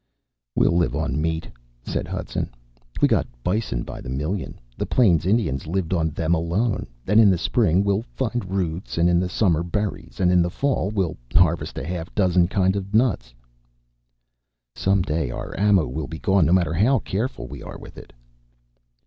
[0.55, 1.47] "We'll live on meat,"
[1.83, 2.49] said Hudson.
[3.03, 4.59] "We got bison by the million.
[4.75, 6.87] The plains Indians lived on them alone.
[7.05, 10.19] And in the spring, we'll find roots and in the summer berries.
[10.19, 13.35] And in the fall, we'll harvest a half dozen kinds of nuts."
[14.75, 18.11] "Some day our ammo will be gone, no matter how careful we are with it."